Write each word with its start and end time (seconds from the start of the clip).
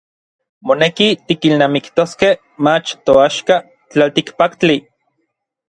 Moneki 0.69 1.07
tikilnamiktoskej 1.31 2.33
mach 2.69 2.89
toaxka 3.05 3.55
tlaltikpaktli. 3.91 4.77